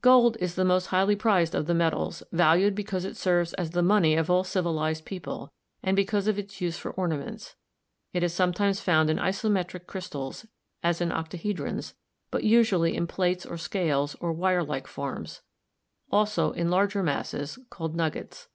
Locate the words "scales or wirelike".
13.58-14.86